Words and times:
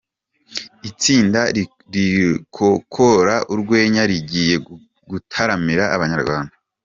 Itsinda 0.89 1.41
Rikokora 1.93 3.35
Urwenya 3.53 4.03
Rigiye 4.11 4.55
Gutaramira 5.09 5.85
Abanyarwanda 5.97 6.53